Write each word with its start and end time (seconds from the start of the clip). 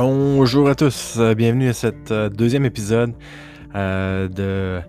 Bonjour 0.00 0.68
à 0.68 0.76
tous, 0.76 1.16
euh, 1.18 1.34
bienvenue 1.34 1.68
à 1.68 1.72
cet 1.72 2.12
euh, 2.12 2.28
deuxième 2.28 2.64
épisode 2.64 3.14
euh, 3.74 4.28
de 4.28 4.80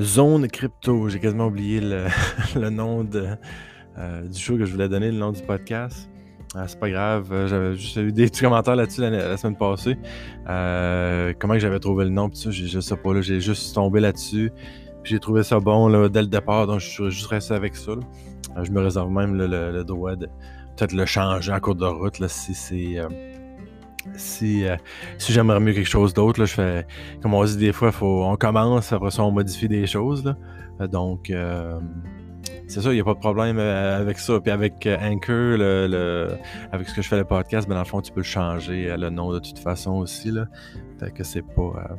Zone 0.00 0.46
Crypto. 0.46 1.08
J'ai 1.08 1.18
quasiment 1.18 1.46
oublié 1.46 1.80
le, 1.80 2.06
nom 2.70 3.02
du 3.02 3.18
show 4.38 4.56
que 4.56 4.64
je 4.64 4.70
voulais 4.70 4.88
donner, 4.88 5.10
le 5.10 5.18
nom 5.18 5.32
du 5.32 5.42
podcast. 5.42 6.08
c'est 6.68 6.78
pas 6.78 6.88
grave, 6.88 7.48
j'avais 7.48 7.74
juste 7.74 7.96
eu 7.96 8.12
des 8.12 8.26
petits 8.26 8.42
commentaires 8.44 8.76
là-dessus 8.76 9.00
la, 9.00 9.36
semaine 9.36 9.56
passée. 9.56 9.96
comment 11.40 11.58
j'avais 11.58 11.80
trouvé 11.80 12.04
le 12.04 12.10
nom, 12.12 12.30
ça, 12.32 12.52
je, 12.52 12.78
sais 12.78 12.96
pas, 12.96 13.20
j'ai 13.22 13.40
juste 13.40 13.74
tombé 13.74 13.98
là-dessus. 13.98 14.52
J'ai 15.02 15.18
trouvé 15.18 15.42
ça 15.42 15.58
bon 15.58 15.88
là, 15.88 16.08
dès 16.08 16.22
le 16.22 16.28
départ, 16.28 16.68
donc 16.68 16.78
je 16.78 16.88
suis 16.88 17.10
juste 17.10 17.26
resté 17.26 17.54
avec 17.54 17.74
ça. 17.74 17.94
je 18.62 18.70
me 18.70 18.80
réserve 18.82 19.10
même 19.10 19.36
le, 19.36 19.82
droit 19.82 20.14
de 20.14 20.26
peut-être 20.76 20.92
le 20.92 21.06
changer 21.06 21.52
en 21.52 21.58
cours 21.58 21.74
de 21.74 21.86
route 21.86 22.20
là, 22.20 22.28
si 22.28 22.54
c'est 22.54 23.00
si, 24.14 24.66
euh, 24.66 24.76
si 25.18 25.32
j'aimerais 25.32 25.60
mieux 25.60 25.72
quelque 25.72 25.88
chose 25.88 26.14
d'autre, 26.14 26.44
je 26.44 26.54
fais, 26.54 26.86
comme 27.22 27.34
on 27.34 27.44
dit 27.44 27.56
des 27.56 27.72
fois, 27.72 27.92
faut, 27.92 28.24
on 28.24 28.36
commence, 28.36 28.92
après 28.92 29.10
ça, 29.10 29.22
on 29.22 29.30
modifie 29.30 29.68
des 29.68 29.86
choses. 29.86 30.34
Euh, 30.80 30.86
donc, 30.86 31.30
euh, 31.30 31.78
c'est 32.68 32.80
ça, 32.80 32.90
il 32.90 32.94
n'y 32.94 33.00
a 33.00 33.04
pas 33.04 33.14
de 33.14 33.18
problème 33.18 33.58
avec 33.58 34.18
ça. 34.18 34.40
Puis 34.40 34.50
avec 34.50 34.86
Anchor, 34.86 35.56
le, 35.58 36.30
avec 36.72 36.88
ce 36.88 36.94
que 36.94 37.02
je 37.02 37.08
fais 37.08 37.16
le 37.16 37.24
podcast, 37.24 37.68
ben 37.68 37.74
dans 37.74 37.82
le 37.82 37.86
fond, 37.86 38.00
tu 38.00 38.12
peux 38.12 38.20
le 38.20 38.24
changer 38.24 38.94
le 38.96 39.10
nom 39.10 39.32
de 39.32 39.38
toute 39.38 39.58
façon 39.58 39.92
aussi. 39.92 40.30
Là. 40.30 40.46
Fait 40.98 41.12
que 41.12 41.22
c'est 41.22 41.42
pas. 41.42 41.96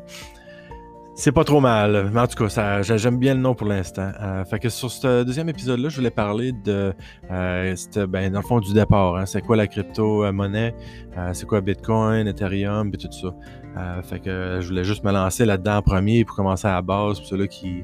C'est 1.19 1.31
pas 1.31 1.43
trop 1.43 1.59
mal. 1.59 2.11
Mais 2.13 2.19
en 2.19 2.27
tout 2.27 2.45
cas, 2.45 2.83
j'aime 2.83 3.17
bien 3.17 3.33
le 3.33 3.39
nom 3.39 3.55
pour 3.55 3.65
l'instant. 3.65 4.11
Euh, 4.21 4.45
fait 4.45 4.59
que 4.59 4.69
sur 4.69 4.91
ce 4.91 5.23
deuxième 5.23 5.49
épisode-là, 5.49 5.89
je 5.89 5.95
voulais 5.95 6.11
parler 6.11 6.51
de, 6.51 6.93
euh, 7.31 7.75
ben, 8.07 8.31
dans 8.31 8.41
le 8.41 8.45
fond, 8.45 8.59
du 8.59 8.71
départ. 8.71 9.15
Hein. 9.15 9.25
C'est 9.25 9.41
quoi 9.41 9.55
la 9.55 9.65
crypto-monnaie? 9.65 10.75
Euh, 11.17 11.31
c'est 11.33 11.47
quoi 11.47 11.61
Bitcoin, 11.61 12.27
Ethereum, 12.27 12.91
et 12.93 12.97
tout 12.97 13.11
ça. 13.11 13.29
Euh, 13.77 14.03
fait 14.03 14.19
que 14.19 14.59
je 14.61 14.67
voulais 14.67 14.83
juste 14.83 15.03
me 15.03 15.11
lancer 15.11 15.43
là-dedans 15.43 15.77
en 15.77 15.81
premier 15.81 16.23
pour 16.23 16.35
commencer 16.35 16.67
à 16.67 16.73
la 16.73 16.81
base, 16.83 17.17
pour 17.17 17.27
ceux-là 17.27 17.47
qui, 17.47 17.83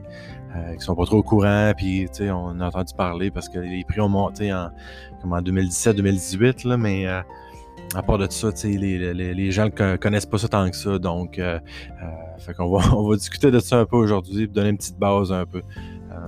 euh, 0.55 0.75
qui 0.75 0.81
sont 0.85 0.95
pas 0.95 1.05
trop 1.05 1.17
au 1.17 1.23
courant, 1.23 1.71
puis 1.75 2.07
on 2.21 2.59
a 2.59 2.67
entendu 2.67 2.93
parler 2.95 3.31
parce 3.31 3.49
que 3.49 3.57
les 3.57 3.83
prix 3.83 3.99
ont 3.99 4.09
monté 4.09 4.53
en, 4.53 4.69
comme 5.23 5.33
en 5.33 5.41
2017-2018, 5.41 6.67
là, 6.67 6.77
mais 6.77 7.07
à 7.95 8.01
part 8.01 8.17
de 8.17 8.27
ça, 8.29 8.49
les, 8.63 9.13
les, 9.13 9.33
les, 9.33 9.51
gens 9.51 9.65
ne 9.65 9.95
connaissent 9.97 10.25
pas 10.25 10.37
ça 10.37 10.47
tant 10.47 10.69
que 10.69 10.75
ça. 10.75 10.97
Donc, 10.99 11.37
euh, 11.37 11.59
euh, 12.01 12.05
fait 12.39 12.53
qu'on 12.53 12.69
va, 12.69 12.83
on 12.95 13.07
va 13.07 13.15
discuter 13.15 13.51
de 13.51 13.59
ça 13.59 13.79
un 13.79 13.85
peu 13.85 13.97
aujourd'hui, 13.97 14.47
donner 14.47 14.69
une 14.69 14.77
petite 14.77 14.97
base 14.97 15.31
un 15.31 15.45
peu. 15.45 15.59
Euh, 16.11 16.27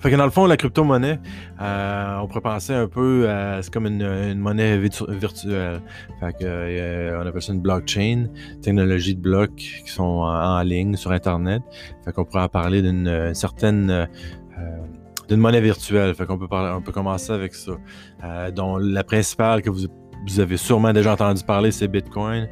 fait 0.00 0.10
que 0.10 0.16
dans 0.16 0.24
le 0.24 0.32
fond, 0.32 0.46
la 0.46 0.56
crypto-monnaie, 0.56 1.20
on 1.60 2.26
pourrait 2.26 2.40
penser 2.40 2.74
un 2.74 2.88
peu, 2.88 3.28
c'est 3.60 3.72
comme 3.72 3.86
une, 3.86 4.34
monnaie 4.34 4.76
virtuelle. 4.76 5.80
Fait 6.18 6.36
que, 6.36 7.16
on 7.16 7.24
appelle 7.24 7.40
ça 7.40 7.52
une 7.52 7.60
blockchain, 7.60 8.26
technologie 8.62 9.14
de 9.14 9.20
blocs 9.20 9.54
qui 9.54 9.90
sont 9.92 10.02
en, 10.02 10.60
ligne 10.62 10.96
sur 10.96 11.12
Internet. 11.12 11.62
Fait 12.04 12.10
qu'on 12.10 12.24
pourrait 12.24 12.42
en 12.42 12.48
parler 12.48 12.82
d'une 12.82 13.32
certaine 13.32 14.08
d'une 15.28 15.38
monnaie 15.38 15.60
virtuelle. 15.60 16.16
Fait 16.16 16.26
qu'on 16.26 16.36
peut 16.36 16.48
parler, 16.48 16.74
on 16.76 16.82
peut 16.82 16.90
commencer 16.90 17.30
avec 17.30 17.54
ça. 17.54 17.74
dont 18.50 18.78
la 18.78 19.04
principale 19.04 19.62
que 19.62 19.70
vous 19.70 19.86
vous 20.26 20.40
avez 20.40 20.56
sûrement 20.56 20.92
déjà 20.92 21.12
entendu 21.12 21.42
parler, 21.42 21.70
c'est 21.70 21.88
Bitcoin. 21.88 22.48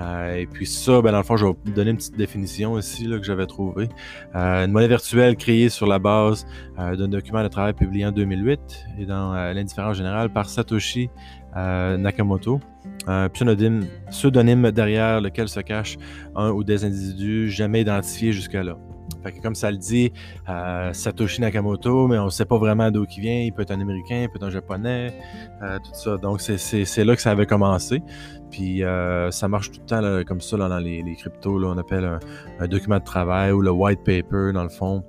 Euh, 0.00 0.36
et 0.36 0.46
puis 0.46 0.66
ça, 0.66 1.02
ben 1.02 1.12
dans 1.12 1.18
le 1.18 1.24
fond, 1.24 1.36
je 1.36 1.46
vais 1.46 1.52
vous 1.64 1.72
donner 1.72 1.90
une 1.90 1.96
petite 1.96 2.16
définition 2.16 2.78
ici 2.78 3.04
que 3.04 3.22
j'avais 3.22 3.46
trouvée. 3.46 3.88
Euh, 4.34 4.64
une 4.64 4.72
monnaie 4.72 4.88
virtuelle 4.88 5.36
créée 5.36 5.68
sur 5.68 5.86
la 5.86 5.98
base 5.98 6.46
euh, 6.78 6.96
d'un 6.96 7.08
document 7.08 7.42
de 7.42 7.48
travail 7.48 7.74
publié 7.74 8.06
en 8.06 8.12
2008 8.12 8.60
et 8.98 9.06
dans 9.06 9.32
l'indifférence 9.52 9.96
générale 9.96 10.32
par 10.32 10.48
Satoshi 10.48 11.10
Nakamoto. 11.54 12.60
Un 13.06 13.28
pseudonyme, 13.28 13.84
pseudonyme 14.10 14.70
derrière 14.70 15.20
lequel 15.20 15.48
se 15.48 15.60
cache 15.60 15.98
un 16.34 16.50
ou 16.50 16.64
des 16.64 16.84
individus 16.84 17.50
jamais 17.50 17.82
identifiés 17.82 18.32
jusqu'à 18.32 18.62
là. 18.62 18.78
Fait 19.22 19.32
que 19.32 19.40
comme 19.40 19.54
ça 19.54 19.70
le 19.70 19.76
dit, 19.76 20.12
euh, 20.48 20.92
Satoshi 20.92 21.40
Nakamoto, 21.40 22.08
mais 22.08 22.18
on 22.18 22.26
ne 22.26 22.30
sait 22.30 22.44
pas 22.44 22.58
vraiment 22.58 22.90
d'où 22.90 23.06
il 23.16 23.20
vient. 23.20 23.40
Il 23.40 23.52
peut 23.52 23.62
être 23.62 23.70
un 23.70 23.80
Américain, 23.80 24.22
il 24.22 24.28
peut 24.28 24.36
être 24.36 24.44
un 24.44 24.50
Japonais, 24.50 25.14
euh, 25.62 25.78
tout 25.78 25.94
ça. 25.94 26.16
Donc, 26.16 26.40
c'est 26.40 27.04
là 27.04 27.16
que 27.16 27.22
ça 27.22 27.30
avait 27.30 27.46
commencé. 27.46 28.02
Puis, 28.50 28.84
euh, 28.84 29.30
ça 29.30 29.48
marche 29.48 29.70
tout 29.70 29.80
le 29.80 29.86
temps 29.86 30.24
comme 30.26 30.40
ça 30.40 30.56
dans 30.56 30.78
les, 30.78 31.16
cryptos. 31.16 31.64
On 31.64 31.78
appelle 31.78 32.18
un, 32.58 32.68
document 32.68 32.98
de 32.98 33.04
travail 33.04 33.52
ou 33.52 33.60
le 33.60 33.70
white 33.70 34.00
paper, 34.04 34.52
dans 34.52 34.64
le 34.64 34.68
fond. 34.68 35.04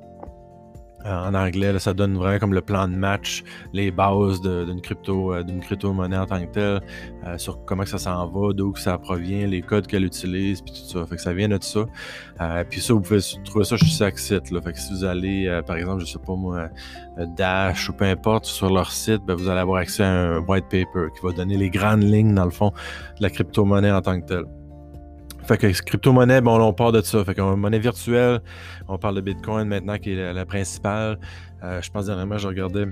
Euh, 1.06 1.28
en 1.28 1.34
anglais, 1.34 1.78
ça 1.80 1.94
donne 1.94 2.16
vraiment 2.16 2.40
comme 2.40 2.53
le 2.53 2.62
plan 2.62 2.88
de 2.88 2.96
match, 2.96 3.44
les 3.74 3.91
bases 3.91 4.41
d'une 4.41 4.81
crypto, 4.81 5.34
euh, 5.34 5.44
d'une 5.44 5.59
crypto-monnaie 5.59 6.18
en 6.18 6.25
tant 6.25 6.40
que 6.46 6.52
telle, 6.52 6.81
euh, 7.25 7.38
sur 7.38 7.64
comment 7.66 7.84
que 7.84 7.90
ça 7.90 7.97
s'en 7.97 8.28
va, 8.28 8.53
d'où 8.53 8.74
ça 8.75 8.97
provient, 8.97 9.47
les 9.47 9.62
codes 9.62 9.88
qu'elle 9.88 10.06
utilise, 10.06 10.62
puis 10.62 10.74
tout 10.74 10.88
ça. 10.88 11.06
Fait 11.06 11.16
que 11.16 11.22
ça 11.22 11.34
vient 11.34 11.50
de 11.50 11.59
ça. 11.62 11.86
puis 12.69 12.81
ça, 12.81 12.94
vous 12.94 13.02
pouvez 13.02 13.19
trouver 13.46 13.66
ça 13.66 13.78
sur 13.78 13.88
chaque 13.88 14.18
site. 14.18 14.52
Là. 14.52 14.62
Fait 14.62 14.74
que 14.74 14.80
si 14.80 14.94
vous 14.94 15.03
allez, 15.03 15.62
par 15.66 15.75
exemple, 15.78 16.02
je 16.02 16.06
sais 16.06 16.19
pas 16.19 16.36
moi, 16.36 16.69
Dash 17.38 17.90
ou 17.90 17.94
peu 17.94 18.06
importe, 18.06 18.46
sur 18.46 18.72
leur 18.72 18.91
site, 18.91 19.22
ben, 19.25 19.35
vous 19.35 19.50
allez 19.50 19.59
avoir 19.59 19.81
accès 19.81 20.03
à 20.03 20.09
un 20.09 20.40
white 20.40 20.66
paper 20.66 21.08
qui 21.16 21.25
va 21.25 21.31
donner 21.31 21.58
les 21.58 21.70
grandes 21.70 22.03
lignes, 22.03 22.34
dans 22.34 22.46
le 22.46 22.52
fond, 22.52 22.72
de 23.18 23.24
la 23.24 23.30
crypto-monnaie 23.30 23.91
en 23.91 24.02
tant 24.02 24.20
que 24.20 24.25
telle. 24.25 24.62
Fait 25.45 25.57
que 25.57 25.67
crypto-monnaie, 25.67 26.41
bon, 26.41 26.59
on 26.61 26.73
part 26.73 26.91
de 26.91 27.01
ça. 27.01 27.23
Fait 27.25 27.35
qu'on 27.35 27.57
monnaie 27.57 27.79
virtuelle, 27.79 28.41
on 28.87 28.97
parle 28.97 29.15
de 29.15 29.21
Bitcoin 29.21 29.67
maintenant 29.67 29.97
qui 29.97 30.13
est 30.13 30.33
la, 30.33 30.45
principale. 30.45 31.19
Euh, 31.63 31.81
je 31.81 31.91
pense 31.91 32.05
dernièrement, 32.05 32.37
je 32.37 32.47
regardais 32.47 32.87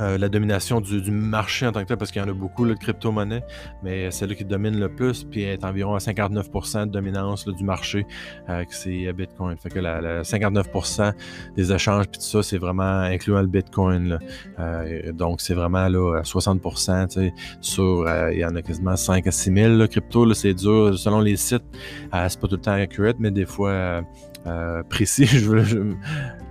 euh, 0.00 0.18
la 0.18 0.28
domination 0.28 0.80
du, 0.80 1.10
marché 1.10 1.66
en 1.66 1.72
tant 1.72 1.82
que 1.82 1.86
tel, 1.86 1.96
parce 1.96 2.10
qu'il 2.10 2.20
y 2.20 2.24
en 2.24 2.28
a 2.28 2.32
beaucoup 2.32 2.66
de 2.66 2.74
crypto-monnaies, 2.74 3.42
mais 3.82 4.10
celle 4.10 4.34
qui 4.36 4.44
domine 4.44 4.78
le 4.78 4.88
plus, 4.88 5.24
puis 5.24 5.42
est 5.42 5.64
environ 5.64 5.94
à 5.94 5.98
59% 5.98 6.86
de 6.86 6.90
dominance 6.90 7.46
du 7.46 7.64
marché, 7.64 8.06
euh, 8.48 8.64
c'est 8.70 9.12
Bitcoin. 9.12 9.56
Fait 9.56 9.70
que 9.70 9.78
la, 9.78 10.22
59% 10.22 11.12
des 11.56 11.72
échanges, 11.72 12.06
puis 12.08 12.18
tout 12.18 12.26
ça, 12.26 12.42
c'est 12.42 12.58
vraiment 12.58 13.00
incluant 13.00 13.40
le 13.40 13.46
Bitcoin. 13.46 14.18
Euh, 14.58 15.12
donc, 15.12 15.40
c'est 15.40 15.54
vraiment 15.54 15.88
là, 15.88 16.22
60%, 16.22 17.32
sur, 17.60 18.06
il 18.32 18.38
y 18.38 18.44
en 18.44 18.54
a 18.54 18.62
quasiment 18.62 18.96
5 18.96 19.26
à 19.26 19.30
6 19.30 19.52
000 19.52 19.88
crypto, 19.88 20.32
c'est 20.34 20.54
dur, 20.54 20.98
selon 20.98 21.20
les 21.20 21.36
sites, 21.36 21.64
c'est 22.12 22.40
pas 22.40 22.48
tout 22.48 22.56
le 22.56 22.60
temps 22.60 22.72
accurate, 22.72 23.16
mais 23.18 23.30
des 23.30 23.46
fois, 23.46 24.02
euh, 24.46 24.82
précis. 24.84 25.26
je, 25.26 25.92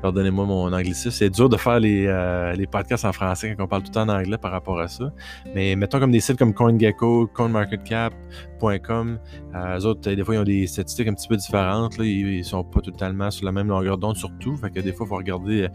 pardonnez-moi 0.01 0.45
mon 0.45 0.73
anglicisme. 0.73 1.11
C'est 1.11 1.29
dur 1.29 1.49
de 1.49 1.57
faire 1.57 1.79
euh, 1.81 2.53
les, 2.53 2.67
podcasts 2.67 3.05
en 3.05 3.13
français 3.13 3.55
quand 3.55 3.63
on 3.63 3.67
parle 3.67 3.83
tout 3.83 3.89
le 3.89 3.93
temps 3.93 4.01
en 4.01 4.09
anglais 4.09 4.37
par 4.37 4.51
rapport 4.51 4.79
à 4.79 4.87
ça. 4.87 5.11
Mais 5.53 5.75
mettons 5.75 5.99
comme 5.99 6.11
des 6.11 6.19
sites 6.19 6.37
comme 6.37 6.53
CoinGecko, 6.53 7.27
CoinMarketCap.com. 7.33 9.19
Euh, 9.55 9.79
eux 9.79 9.85
autres, 9.85 10.11
des 10.11 10.23
fois, 10.23 10.35
ils 10.35 10.39
ont 10.39 10.43
des 10.43 10.67
statistiques 10.67 11.07
un 11.07 11.13
petit 11.13 11.27
peu 11.27 11.37
différentes. 11.37 11.95
Ils, 11.99 12.39
ne 12.39 12.43
sont 12.43 12.63
pas 12.63 12.81
totalement 12.81 13.31
sur 13.31 13.45
la 13.45 13.51
même 13.51 13.67
longueur 13.67 13.97
d'onde, 13.97 14.17
surtout. 14.17 14.57
Fait 14.57 14.69
que 14.69 14.79
des 14.81 14.91
fois, 14.91 15.05
il 15.05 15.09
faut 15.09 15.17
regarder 15.17 15.67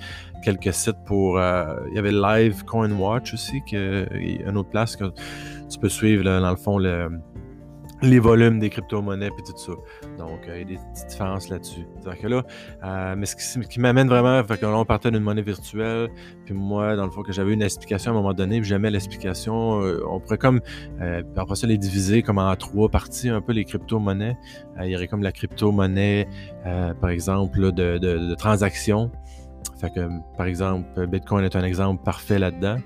quelques 0.45 0.75
sites 0.75 1.03
pour. 1.07 1.39
il 1.39 1.95
y 1.95 1.99
avait 1.99 2.13
Live 2.13 2.65
CoinWatch 2.65 3.35
aussi, 3.35 3.63
qui 3.67 3.77
est 3.77 4.43
une 4.47 4.57
autre 4.57 4.71
place 4.71 4.97
que 4.97 5.05
tu 5.71 5.79
peux 5.79 5.89
suivre, 5.89 6.25
dans 6.25 6.51
le 6.51 6.57
fond, 6.57 6.79
le 6.79 7.09
les 8.03 8.19
volumes 8.19 8.59
des 8.59 8.71
crypto-monnaies 8.71 9.27
et 9.27 9.43
tout 9.43 9.57
ça. 9.57 9.73
Donc, 10.19 10.41
euh, 10.49 10.57
il 10.57 10.59
y 10.59 10.63
a 10.63 10.65
des 10.65 10.79
petites 10.93 11.09
différences 11.09 11.49
là-dessus. 11.49 11.87
Que 12.21 12.27
là, 12.27 12.43
euh, 12.85 13.15
mais 13.17 13.27
ce 13.27 13.37
qui, 13.59 13.81
m'amène 13.81 14.09
vraiment, 14.09 14.43
fait 14.45 14.59
que 14.59 14.67
là, 14.67 14.77
on 14.77 14.85
partait 14.85 15.11
d'une 15.11 15.23
monnaie 15.23 15.43
virtuelle, 15.43 16.09
puis 16.45 16.55
moi, 16.55 16.97
dans 16.97 17.05
le 17.05 17.11
fond, 17.11 17.23
que 17.23 17.33
j'avais 17.33 17.53
une 17.53 17.63
explication 17.63 18.11
à 18.11 18.15
un 18.15 18.19
moment 18.19 18.35
donné, 18.35 18.61
puis 18.61 18.69
jamais 18.69 18.91
l'explication, 18.91 19.83
euh, 19.83 20.03
on 20.09 20.21
pourrait 20.21 20.39
comme, 20.39 20.61
après 21.37 21.57
ça, 21.57 21.67
les 21.67 21.79
diviser 21.79 22.23
comme 22.23 22.39
en 22.39 22.55
trois 22.57 22.89
parties, 22.89 23.29
un 23.29 23.41
peu 23.41 23.53
les 23.53 23.65
crypto-monnaies. 23.65 24.37
il 24.83 24.89
y 24.89 24.97
aurait 24.97 25.09
comme 25.09 25.23
la 25.23 25.33
crypto-monnaie, 25.33 26.29
par 27.01 27.11
exemple, 27.11 27.73
de, 27.73 27.99
de, 27.99 28.35
transactions. 28.35 29.11
Fait 29.79 29.91
que, 29.91 30.09
par 30.37 30.47
exemple, 30.47 31.07
Bitcoin 31.07 31.45
est 31.45 31.57
un 31.57 31.65
exemple 31.65 32.03
parfait 32.03 32.39
là-dedans. 32.39 32.77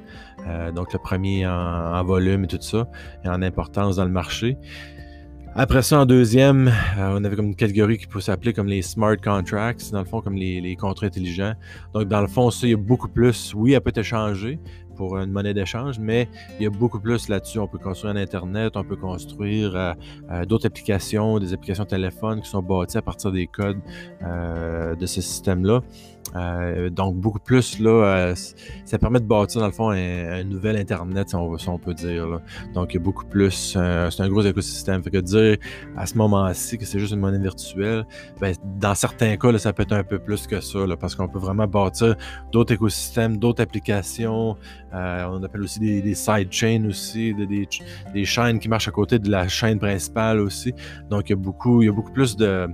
donc, 0.74 0.92
le 0.92 0.98
premier 0.98 1.46
en, 1.46 2.04
volume 2.04 2.44
et 2.44 2.48
tout 2.48 2.58
ça, 2.60 2.88
et 3.24 3.28
en 3.28 3.42
importance 3.42 3.96
dans 3.96 4.04
le 4.04 4.10
marché. 4.10 4.58
Après 5.56 5.82
ça, 5.82 6.00
en 6.00 6.04
deuxième, 6.04 6.66
euh, 6.66 7.16
on 7.16 7.22
avait 7.22 7.36
comme 7.36 7.46
une 7.46 7.54
catégorie 7.54 7.96
qui 7.96 8.08
peut 8.08 8.20
s'appeler 8.20 8.52
comme 8.52 8.66
les 8.66 8.82
smart 8.82 9.16
contracts, 9.16 9.92
dans 9.92 10.00
le 10.00 10.04
fond, 10.04 10.20
comme 10.20 10.34
les, 10.34 10.74
contrats 10.74 11.06
intelligents. 11.06 11.54
Donc, 11.92 12.08
dans 12.08 12.20
le 12.20 12.26
fond, 12.26 12.50
ça, 12.50 12.66
il 12.66 12.70
y 12.70 12.74
a 12.74 12.76
beaucoup 12.76 13.06
plus. 13.06 13.54
Oui, 13.54 13.72
elle 13.72 13.80
peut 13.80 13.90
être 13.90 13.98
échangée 13.98 14.58
pour 14.96 15.16
une 15.16 15.30
monnaie 15.30 15.54
d'échange, 15.54 16.00
mais 16.00 16.28
il 16.58 16.64
y 16.64 16.66
a 16.66 16.70
beaucoup 16.70 16.98
plus 16.98 17.28
là-dessus. 17.28 17.60
On 17.60 17.68
peut 17.68 17.78
construire 17.78 18.14
un 18.14 18.16
Internet, 18.16 18.76
on 18.76 18.82
peut 18.82 18.96
construire 18.96 19.76
euh, 19.76 19.92
euh, 20.32 20.44
d'autres 20.44 20.66
applications, 20.66 21.38
des 21.38 21.52
applications 21.52 21.84
téléphone 21.84 22.42
qui 22.42 22.48
sont 22.48 22.62
bâties 22.62 22.98
à 22.98 23.02
partir 23.02 23.30
des 23.30 23.46
codes 23.46 23.78
de 24.22 25.06
ce 25.06 25.20
système-là. 25.20 25.82
Euh, 26.36 26.90
donc, 26.90 27.16
beaucoup 27.16 27.38
plus, 27.38 27.78
là, 27.78 27.90
euh, 27.90 28.34
ça 28.84 28.98
permet 28.98 29.20
de 29.20 29.26
bâtir, 29.26 29.60
dans 29.60 29.66
le 29.66 29.72
fond, 29.72 29.90
un, 29.90 30.44
nouvel 30.44 30.76
Internet, 30.76 31.28
si 31.28 31.68
on, 31.68 31.78
peut 31.78 31.94
dire. 31.94 32.40
Donc, 32.74 32.92
il 32.92 32.96
y 32.96 33.00
a 33.00 33.02
beaucoup 33.02 33.24
plus, 33.24 33.74
euh, 33.76 34.10
c'est 34.10 34.22
un 34.22 34.28
gros 34.28 34.42
écosystème. 34.42 35.02
Fait 35.02 35.10
que 35.10 35.18
dire 35.18 35.56
à 35.96 36.06
ce 36.06 36.16
moment-ci 36.18 36.78
que 36.78 36.84
c'est 36.84 36.98
juste 36.98 37.12
une 37.12 37.20
monnaie 37.20 37.38
virtuelle, 37.38 38.04
ben, 38.40 38.54
dans 38.80 38.94
certains 38.94 39.36
cas, 39.36 39.56
ça 39.58 39.72
peut 39.72 39.82
être 39.82 39.92
un 39.92 40.04
peu 40.04 40.18
plus 40.18 40.46
que 40.46 40.60
ça, 40.60 40.78
parce 40.98 41.14
qu'on 41.14 41.28
peut 41.28 41.38
vraiment 41.38 41.66
bâtir 41.66 42.16
d'autres 42.52 42.74
écosystèmes, 42.74 43.36
d'autres 43.36 43.62
applications. 43.62 44.56
on 44.92 45.42
appelle 45.42 45.62
aussi 45.62 45.80
des, 45.80 46.14
sidechains 46.14 46.84
aussi, 46.88 47.34
des, 47.34 47.68
des, 48.12 48.24
chaînes 48.24 48.58
qui 48.58 48.68
marchent 48.68 48.88
à 48.88 48.92
côté 48.92 49.18
de 49.18 49.30
la 49.30 49.48
chaîne 49.48 49.78
principale 49.78 50.40
aussi. 50.40 50.72
Donc, 51.10 51.32
beaucoup, 51.32 51.82
il 51.82 51.86
y 51.86 51.88
a 51.88 51.92
beaucoup 51.92 52.12
plus 52.12 52.36
de 52.36 52.68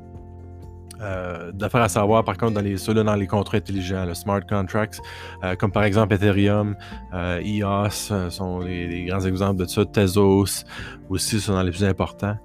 euh, 1.00 1.52
d'affaires 1.52 1.82
à 1.82 1.88
savoir, 1.88 2.25
par 2.25 2.37
contre, 2.37 2.55
dans 2.55 2.61
les, 2.61 2.76
ceux 2.76 2.94
dans 2.94 3.14
les 3.14 3.26
contrats 3.26 3.56
intelligents, 3.56 4.05
le 4.05 4.14
smart 4.14 4.41
contracts, 4.47 5.00
euh, 5.44 5.55
comme 5.56 5.73
par 5.73 5.85
exemple 5.85 6.14
Ethereum, 6.14 6.76
euh, 7.14 7.41
EOS 7.41 8.12
euh, 8.12 8.31
sont 8.31 8.61
les, 8.61 8.87
les, 8.87 9.05
grands 9.05 9.25
exemples 9.25 9.61
de 9.61 9.67
ça, 9.67 9.85
Tezos 9.85 10.64
aussi 11.08 11.41
sont 11.41 11.55
dans 11.55 11.62
les 11.62 11.70
plus 11.70 11.85
importants. 11.85 12.37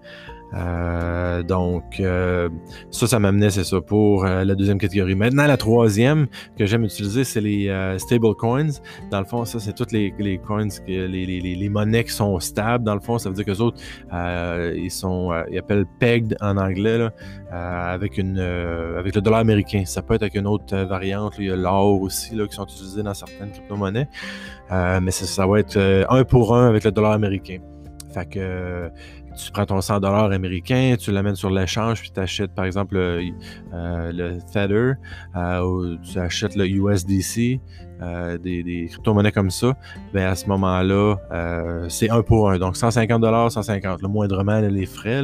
Euh, 0.55 1.43
donc, 1.43 1.99
euh, 1.99 2.49
ça, 2.91 3.07
ça 3.07 3.19
m'amenait, 3.19 3.49
c'est 3.49 3.63
ça, 3.63 3.81
pour 3.81 4.25
euh, 4.25 4.43
la 4.43 4.55
deuxième 4.55 4.77
catégorie. 4.77 5.15
Maintenant, 5.15 5.45
la 5.47 5.57
troisième 5.57 6.27
que 6.57 6.65
j'aime 6.65 6.83
utiliser, 6.85 7.23
c'est 7.23 7.41
les 7.41 7.95
stable 7.97 8.35
coins. 8.35 8.67
Dans 9.11 9.19
le 9.19 9.25
fond, 9.25 9.45
ça, 9.45 9.59
c'est 9.59 9.73
toutes 9.73 9.91
les, 9.91 10.11
coins, 10.45 10.67
les, 10.87 11.07
les, 11.07 11.69
monnaies 11.69 12.03
qui 12.05 12.11
sont 12.11 12.39
stables. 12.39 12.83
Dans 12.83 12.95
le 12.95 13.01
fond, 13.01 13.17
ça 13.17 13.29
veut 13.29 13.35
dire 13.35 13.45
que 13.45 13.51
les 13.51 13.61
autres, 13.61 13.81
ils 14.11 14.91
sont, 14.91 15.31
ils 15.51 15.57
appellent 15.57 15.85
pegged 15.99 16.37
en 16.41 16.57
anglais, 16.57 17.09
avec, 17.51 18.17
une, 18.17 18.39
avec 18.39 19.15
le 19.15 19.21
dollar 19.21 19.39
américain. 19.39 19.83
Ça 19.85 20.01
peut 20.01 20.13
être 20.13 20.23
avec 20.23 20.35
une 20.35 20.47
autre 20.47 20.75
variante. 20.75 21.35
il 21.39 21.45
y 21.45 21.51
a 21.51 21.55
l'or 21.55 22.01
aussi, 22.01 22.29
qui 22.29 22.55
sont 22.55 22.65
utilisés 22.65 23.03
dans 23.03 23.13
certaines 23.13 23.51
crypto-monnaies. 23.51 24.07
mais 24.71 25.11
ça, 25.11 25.25
ça, 25.25 25.45
va 25.45 25.59
être 25.59 26.05
un 26.09 26.23
pour 26.23 26.55
un 26.55 26.69
avec 26.69 26.83
le 26.83 26.91
dollar 26.91 27.11
américain. 27.11 27.57
Fait 28.13 28.25
que 28.25 28.89
tu 29.35 29.51
prends 29.51 29.65
ton 29.65 29.81
100 29.81 29.99
dollars 29.99 30.31
américain, 30.31 30.95
tu 30.99 31.11
l'amènes 31.11 31.35
sur 31.35 31.49
l'échange, 31.49 32.01
puis 32.01 32.11
tu 32.11 32.19
achètes 32.19 32.53
par 32.53 32.65
exemple 32.65 32.95
le, 32.95 33.31
euh, 33.73 34.39
euh, 35.35 35.61
ou 35.61 35.97
tu 35.97 36.19
achètes 36.19 36.55
le 36.55 36.67
USDC, 36.67 37.59
euh, 38.01 38.37
des, 38.37 38.87
crypto-monnaies 38.89 39.31
comme 39.31 39.49
ça, 39.49 39.75
ben 40.13 40.27
à 40.27 40.35
ce 40.35 40.47
moment-là, 40.47 41.15
euh, 41.31 41.89
c'est 41.89 42.09
un 42.09 42.21
pour 42.21 42.49
un. 42.49 42.57
Donc 42.57 42.75
150 42.75 43.21
dollars, 43.21 43.51
150. 43.51 44.01
Le 44.01 44.07
moindrement 44.07 44.59
les 44.59 44.85
frais 44.85 45.23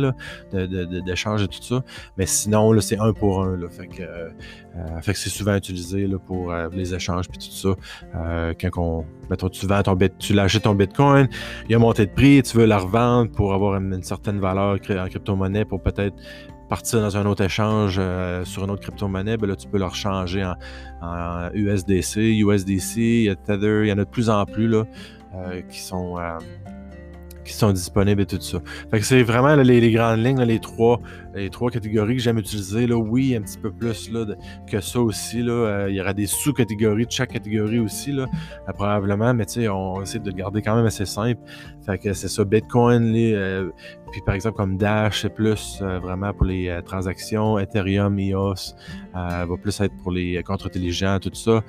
d'échange 1.05 1.41
de, 1.41 1.45
et 1.45 1.47
tout 1.47 1.61
ça. 1.61 1.83
Mais 2.17 2.25
sinon, 2.25 2.79
c'est 2.79 2.99
un 2.99 3.13
pour 3.13 3.43
un. 3.43 3.57
Là, 3.57 3.67
fait 3.69 3.87
que, 3.87 4.03
euh, 4.03 5.01
fait 5.01 5.13
que 5.13 5.19
c'est 5.19 5.29
souvent 5.29 5.55
utilisé 5.55 6.07
pour 6.25 6.53
les 6.71 6.93
échanges 6.93 7.27
puis 7.27 7.39
tout 7.39 7.51
ça. 7.51 7.75
quand 8.59 8.77
on, 8.77 9.49
tu 9.49 9.67
tu 10.19 10.33
l'achètes 10.33 10.63
ton 10.63 10.75
Bitcoin, 10.75 11.27
il 11.69 11.75
a 11.75 11.79
monté 11.79 12.05
de 12.05 12.11
prix, 12.11 12.41
tu 12.43 12.57
veux 12.57 12.65
la 12.65 12.77
revendre 12.77 13.31
pour 13.31 13.53
avoir 13.53 13.75
une 13.75 14.03
certaine 14.03 14.39
valeur 14.39 14.75
en 14.75 15.07
crypto-monnaie 15.07 15.65
pour 15.65 15.81
peut-être 15.81 16.15
partir 16.71 17.01
dans 17.01 17.17
un 17.17 17.25
autre 17.25 17.43
échange 17.43 17.97
euh, 17.99 18.45
sur 18.45 18.63
une 18.63 18.71
autre 18.71 18.81
crypto-monnaie, 18.81 19.35
ben 19.35 19.45
là, 19.45 19.57
tu 19.57 19.67
peux 19.67 19.77
leur 19.77 19.93
changer 19.93 20.41
en, 21.01 21.49
USDC, 21.53 22.15
USDC, 22.15 22.95
il 22.95 23.23
y 23.23 23.29
a 23.29 23.35
Tether, 23.35 23.81
il 23.83 23.89
y 23.89 23.91
en 23.91 23.97
a 23.97 24.05
de 24.05 24.09
plus 24.09 24.29
en 24.29 24.45
plus 24.45 24.69
là, 24.69 24.85
euh, 25.35 25.61
qui 25.63 25.81
sont 25.81 26.17
euh, 26.17 26.39
qui 27.43 27.53
sont 27.53 27.71
disponibles 27.71 28.21
et 28.21 28.25
tout 28.25 28.39
ça. 28.39 28.59
Fait 28.89 28.99
que 28.99 29.05
c'est 29.05 29.23
vraiment 29.23 29.55
les, 29.55 29.91
grandes 29.91 30.23
lignes, 30.23 30.41
les, 30.41 30.59
trois, 30.59 30.99
les 31.33 31.49
trois 31.49 31.71
catégories 31.71 32.15
que 32.15 32.21
j'aime 32.21 32.37
utiliser. 32.37 32.87
Là. 32.87 32.95
Oui, 32.95 33.35
un 33.35 33.41
petit 33.41 33.57
peu 33.57 33.71
plus 33.71 34.11
là, 34.11 34.25
que 34.67 34.79
ça 34.79 34.99
aussi. 34.99 35.41
Là. 35.41 35.53
Euh, 35.53 35.89
il 35.89 35.95
y 35.95 36.01
aura 36.01 36.13
des 36.13 36.27
sous-catégories 36.27 37.05
de 37.05 37.11
chaque 37.11 37.31
catégorie 37.31 37.79
aussi, 37.79 38.11
là, 38.11 38.27
euh, 38.67 38.73
probablement, 38.73 39.33
mais 39.33 39.45
on 39.69 40.01
essaie 40.01 40.19
de 40.19 40.29
le 40.29 40.35
garder 40.35 40.61
quand 40.61 40.75
même 40.75 40.85
assez 40.85 41.05
simple. 41.05 41.41
Fait 41.85 41.97
que 41.97 42.13
c'est 42.13 42.27
ça, 42.27 42.43
Bitcoin, 42.43 43.13
euh, 43.15 43.69
puis 44.11 44.21
par 44.25 44.35
exemple 44.35 44.57
comme 44.57 44.77
Dash, 44.77 45.21
c'est 45.21 45.33
plus 45.33 45.81
vraiment 45.81 46.33
pour 46.33 46.45
les 46.45 46.79
transactions, 46.85 47.57
Ethereum, 47.57 48.19
EOS, 48.19 48.75
va 49.13 49.57
plus 49.61 49.79
être 49.81 49.95
pour 50.03 50.11
les 50.11 50.41
contre 50.43 50.67
intelligents, 50.67 51.19
tout 51.19 51.33
ça. 51.33 51.63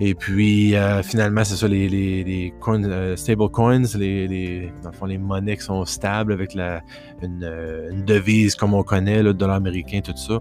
Et 0.00 0.14
puis, 0.14 0.74
euh, 0.74 1.02
finalement, 1.02 1.44
c'est 1.44 1.54
ça, 1.54 1.68
les, 1.68 1.88
les, 1.88 2.24
les 2.24 2.54
euh, 2.68 3.16
stable 3.16 3.48
coins, 3.48 3.82
les, 3.96 4.26
les, 4.26 4.72
dans 4.82 4.90
le 4.90 4.96
fond, 4.96 5.06
les 5.06 5.18
monnaies 5.18 5.56
qui 5.56 5.62
sont 5.62 5.84
stables 5.84 6.32
avec 6.32 6.54
la, 6.54 6.82
une, 7.22 7.44
euh, 7.44 7.90
une 7.92 8.04
devise 8.04 8.56
comme 8.56 8.74
on 8.74 8.82
connaît, 8.82 9.22
le 9.22 9.34
dollar 9.34 9.56
américain, 9.56 10.00
tout 10.00 10.16
ça. 10.16 10.40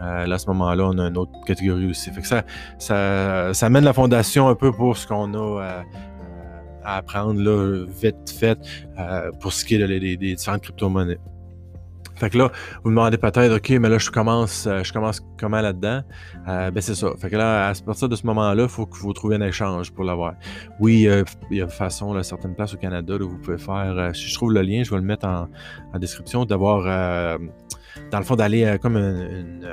là, 0.00 0.34
à 0.34 0.38
ce 0.38 0.46
moment-là, 0.48 0.86
on 0.86 0.98
a 0.98 1.08
une 1.08 1.18
autre 1.18 1.32
catégorie 1.44 1.86
aussi. 1.86 2.10
Fait 2.10 2.20
que 2.20 2.28
ça, 2.28 2.44
ça, 2.78 3.52
ça 3.54 3.70
mène 3.70 3.84
la 3.84 3.92
fondation 3.92 4.48
un 4.48 4.54
peu 4.54 4.72
pour 4.72 4.96
ce 4.96 5.06
qu'on 5.06 5.34
a 5.34 5.82
à 6.84 6.96
apprendre 6.96 7.40
là, 7.40 7.84
vite 7.86 8.30
fait 8.30 8.58
pour 9.40 9.52
ce 9.52 9.64
qui 9.64 9.76
est 9.76 9.98
des 9.98 10.16
différentes 10.16 10.62
crypto-monnaies. 10.62 11.18
Fait 12.16 12.30
que 12.30 12.38
là, 12.38 12.52
vous 12.82 12.90
me 12.90 12.96
demandez 12.96 13.18
peut-être, 13.18 13.56
OK, 13.56 13.70
mais 13.70 13.88
là, 13.88 13.98
je 13.98 14.10
commence, 14.10 14.66
euh, 14.66 14.82
je 14.82 14.92
commence 14.92 15.20
comment 15.38 15.60
là-dedans? 15.60 16.02
Euh, 16.48 16.70
ben, 16.70 16.80
c'est 16.80 16.94
ça. 16.94 17.08
Fait 17.18 17.30
que 17.30 17.36
là, 17.36 17.68
à 17.68 17.74
partir 17.74 18.08
de 18.08 18.16
ce 18.16 18.26
moment-là, 18.26 18.62
il 18.64 18.68
faut 18.68 18.86
que 18.86 18.96
vous 18.98 19.12
trouviez 19.12 19.38
un 19.38 19.42
échange 19.42 19.90
pour 19.92 20.04
l'avoir. 20.04 20.34
Oui, 20.80 21.08
il 21.50 21.56
y 21.56 21.62
a 21.62 21.68
façon, 21.68 22.12
là, 22.12 22.22
certaines 22.22 22.54
places 22.54 22.74
au 22.74 22.76
Canada, 22.78 23.14
où 23.14 23.30
vous 23.30 23.38
pouvez 23.38 23.58
faire, 23.58 23.94
euh, 23.96 24.12
si 24.12 24.28
je 24.28 24.34
trouve 24.34 24.52
le 24.52 24.62
lien, 24.62 24.82
je 24.84 24.90
vais 24.90 24.96
le 24.96 25.02
mettre 25.02 25.26
en, 25.26 25.48
description, 25.98 26.44
d'avoir, 26.44 27.38
dans 28.10 28.18
le 28.18 28.24
fond, 28.24 28.34
d'aller 28.34 28.76
comme 28.80 28.96
une, 28.96 29.68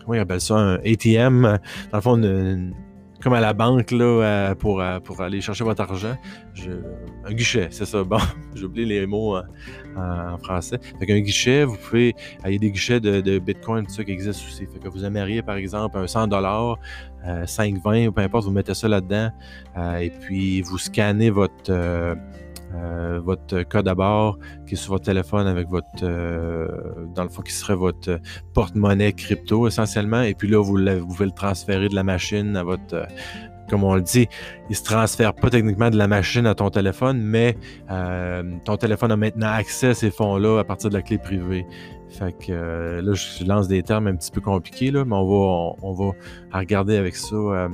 comment 0.00 0.14
ils 0.14 0.20
appellent 0.20 0.40
ça, 0.40 0.56
un 0.56 0.74
ATM, 0.76 1.42
dans 1.42 1.98
le 1.98 2.00
fond, 2.00 2.16
une 2.16 2.74
comme 3.22 3.32
à 3.34 3.40
la 3.40 3.52
banque 3.52 3.90
là, 3.90 4.04
euh, 4.04 4.54
pour, 4.54 4.80
euh, 4.80 4.98
pour 5.00 5.20
aller 5.20 5.40
chercher 5.40 5.64
votre 5.64 5.82
argent. 5.82 6.16
un 7.24 7.32
guichet, 7.32 7.68
c'est 7.70 7.86
ça. 7.86 8.02
Bon, 8.02 8.18
j'ai 8.54 8.64
oublié 8.64 8.86
les 8.86 9.06
mots 9.06 9.36
en, 9.96 10.38
français. 10.38 10.78
Fait 10.98 11.06
qu'un 11.06 11.20
guichet, 11.20 11.64
vous 11.64 11.76
pouvez. 11.76 12.14
Il 12.46 12.52
y 12.52 12.56
a 12.56 12.58
des 12.58 12.70
guichets 12.70 13.00
de, 13.00 13.20
de 13.20 13.38
Bitcoin, 13.38 13.86
tout 13.86 13.92
ça 13.92 14.04
qui 14.04 14.12
existent 14.12 14.44
aussi. 14.46 14.66
Fait 14.66 14.78
que 14.78 14.88
vous 14.88 15.04
aimeriez, 15.04 15.42
par 15.42 15.56
exemple, 15.56 15.98
un 15.98 16.06
100 16.06 16.28
dollars, 16.28 16.78
5,20 17.24 18.08
ou 18.08 18.12
peu 18.12 18.22
importe, 18.22 18.44
vous 18.44 18.52
mettez 18.52 18.74
ça 18.74 18.88
là-dedans. 18.88 19.30
Euh, 19.76 19.96
et 19.98 20.10
puis 20.10 20.62
vous 20.62 20.78
scannez 20.78 21.30
votre 21.30 21.70
euh, 21.70 22.14
votre 23.20 23.62
code 23.62 23.88
à 23.88 23.94
bord 23.94 24.38
qui 24.66 24.74
est 24.74 24.76
sur 24.76 24.92
votre 24.92 25.04
téléphone 25.04 25.46
avec 25.46 25.68
votre, 25.68 25.86
euh, 26.02 26.68
dans 27.14 27.24
le 27.24 27.28
fond, 27.28 27.42
qui 27.42 27.52
serait 27.52 27.74
votre 27.74 28.20
porte-monnaie 28.54 29.12
crypto 29.12 29.66
essentiellement. 29.66 30.22
Et 30.22 30.34
puis 30.34 30.48
là, 30.48 30.62
vous, 30.62 30.74
pouvez 31.06 31.26
le 31.26 31.32
transférer 31.32 31.88
de 31.88 31.94
la 31.94 32.02
machine 32.02 32.56
à 32.56 32.62
votre, 32.62 32.94
euh, 32.94 33.04
comme 33.68 33.84
on 33.84 33.94
le 33.94 34.02
dit, 34.02 34.28
il 34.68 34.76
se 34.76 34.82
transfère 34.82 35.34
pas 35.34 35.50
techniquement 35.50 35.90
de 35.90 35.96
la 35.96 36.08
machine 36.08 36.46
à 36.46 36.54
ton 36.54 36.70
téléphone, 36.70 37.20
mais 37.20 37.56
ton 38.64 38.76
téléphone 38.76 39.12
a 39.12 39.16
maintenant 39.16 39.50
accès 39.50 39.88
à 39.88 39.94
ces 39.94 40.10
fonds-là 40.10 40.58
à 40.58 40.64
partir 40.64 40.90
de 40.90 40.94
la 40.94 41.02
clé 41.02 41.18
privée. 41.18 41.66
Fait 42.08 42.32
que 42.32 43.00
là, 43.00 43.12
je 43.12 43.44
lance 43.44 43.68
des 43.68 43.84
termes 43.84 44.08
un 44.08 44.16
petit 44.16 44.32
peu 44.32 44.40
compliqués, 44.40 44.90
là, 44.90 45.04
mais 45.04 45.14
on 45.14 45.24
va, 45.24 45.76
on, 45.82 45.92
va 45.92 46.12
regarder 46.52 46.96
avec 46.96 47.14
ça 47.14 47.68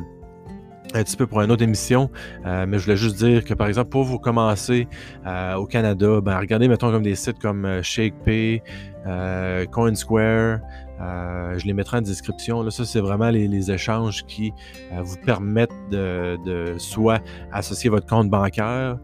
un 0.95 1.03
petit 1.03 1.17
peu 1.17 1.27
pour 1.27 1.41
une 1.43 1.51
autre 1.51 1.63
émission, 1.63 2.11
euh, 2.47 2.67
mais 2.67 2.79
je 2.79 2.85
voulais 2.85 2.97
juste 2.97 3.17
dire 3.17 3.45
que, 3.45 3.55
par 3.55 3.67
exemple, 3.67 3.91
pour 3.91 4.05
vous 4.05 4.19
commencer 4.19 4.89
euh, 5.27 5.55
au 5.55 5.67
Canada, 5.67 6.21
ben, 6.21 6.39
regardez, 6.39 6.69
mettons, 6.69 6.91
comme 6.91 7.03
des 7.03 7.15
sites 7.15 7.39
comme 7.39 7.65
euh, 7.65 7.83
ShakePay, 7.83 8.63
CoinSquare, 9.71 10.61
je 10.99 11.65
les 11.65 11.73
mettrai 11.73 11.99
en 11.99 12.03
description. 12.03 12.63
Là, 12.63 12.71
ça, 12.73 12.85
c'est 12.85 13.01
vraiment 13.01 13.31
les, 13.31 13.71
échanges 13.71 14.25
qui 14.27 14.53
vous 15.01 15.17
permettent 15.25 15.71
de, 15.93 16.37
de, 16.45 16.77
soit 16.79 17.23
associer 17.53 17.89
votre 17.89 18.07
compte 18.07 18.29
bancaire, 18.29 18.99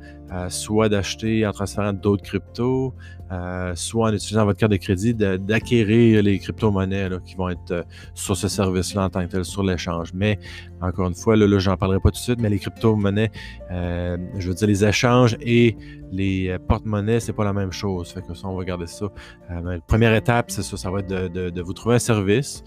soit 0.48 0.88
d'acheter 0.88 1.46
en 1.46 1.52
transférant 1.52 1.92
d'autres 1.92 2.22
cryptos, 2.22 2.94
euh, 3.32 3.72
soit 3.76 4.10
en 4.10 4.12
utilisant 4.12 4.44
votre 4.44 4.58
carte 4.58 4.72
de 4.72 4.76
crédit, 4.76 5.14
d'acquérir 5.14 6.22
les 6.22 6.38
crypto-monnaies 6.38 7.08
qui 7.24 7.34
vont 7.34 7.48
être 7.48 7.70
euh, 7.70 7.82
sur 8.12 8.36
ce 8.36 8.46
service-là 8.46 9.04
en 9.04 9.08
tant 9.08 9.24
que 9.24 9.30
tel, 9.30 9.44
sur 9.46 9.62
l'échange. 9.62 10.12
Mais 10.12 10.38
encore 10.82 11.08
une 11.08 11.14
fois, 11.14 11.34
là, 11.34 11.46
là 11.46 11.58
j'en 11.58 11.78
parlerai 11.78 11.98
pas 11.98 12.10
tout 12.10 12.18
de 12.18 12.24
suite, 12.24 12.40
mais 12.40 12.50
les 12.50 12.58
crypto-monnaies, 12.58 13.30
euh, 13.70 14.18
je 14.36 14.48
veux 14.48 14.54
dire, 14.54 14.68
les 14.68 14.84
échanges 14.84 15.38
et 15.40 15.78
les 16.10 16.58
porte-monnaies, 16.68 17.20
c'est 17.20 17.32
pas 17.32 17.44
la 17.44 17.54
même 17.54 17.72
chose. 17.72 18.12
Fait 18.12 18.20
que 18.20 18.34
ça, 18.34 18.48
on 18.48 18.56
va 18.56 18.64
garder 18.64 18.86
ça. 18.86 19.06
la 19.48 19.78
première 19.80 20.14
étape, 20.14 20.50
c'est 20.50 20.62
ça, 20.62 20.76
ça 20.76 20.90
va 20.90 20.98
être 20.98 21.08
de, 21.08 21.48
de, 21.48 21.62
vous 21.62 21.72
trouver 21.72 21.94
un 21.94 22.00
service. 22.00 22.62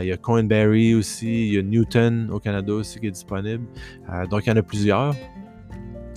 il 0.00 0.06
y 0.06 0.12
a 0.12 0.16
Coinberry 0.16 0.96
aussi, 0.96 1.46
il 1.46 1.54
y 1.54 1.58
a 1.58 1.62
Newton 1.62 2.28
au 2.32 2.40
Canada 2.40 2.72
aussi 2.72 2.98
qui 2.98 3.06
est 3.06 3.12
disponible. 3.12 3.64
donc, 4.28 4.46
il 4.46 4.48
y 4.48 4.52
en 4.52 4.56
a 4.56 4.62
plusieurs. 4.62 5.14